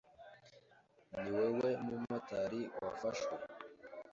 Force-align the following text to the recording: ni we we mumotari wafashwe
ni 1.15 1.27
we 1.33 1.43
we 1.57 1.69
mumotari 1.85 2.61
wafashwe 2.81 3.33